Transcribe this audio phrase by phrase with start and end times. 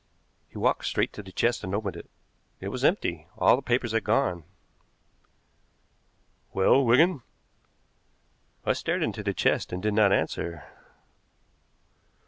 [0.49, 2.09] He walked straight to the chest and opened it.
[2.59, 3.27] It was empty.
[3.37, 4.45] All the papers had gone.
[6.53, 7.21] "Well, Wigan?"
[8.65, 10.63] I stared into the chest and did not answer.